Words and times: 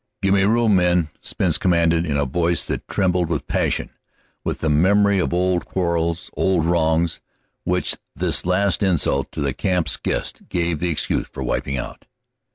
"Give 0.23 0.33
me 0.33 0.41
room, 0.41 0.77
men!" 0.77 1.09
Spence 1.21 1.59
commanded, 1.59 2.07
in 2.07 2.17
voice 2.31 2.65
that 2.65 2.87
trembled 2.87 3.29
with 3.29 3.45
passion, 3.45 3.91
with 4.43 4.57
the 4.61 4.67
memory 4.67 5.19
of 5.19 5.31
old 5.31 5.65
quarrels, 5.65 6.31
old 6.33 6.65
wrongs, 6.65 7.21
which 7.65 7.93
this 8.15 8.43
last 8.43 8.81
insult 8.81 9.31
to 9.31 9.41
the 9.41 9.53
camp's 9.53 9.97
guest 9.97 10.49
gave 10.49 10.79
the 10.79 10.89
excuse 10.89 11.27
for 11.27 11.43
wiping 11.43 11.77
out. 11.77 12.07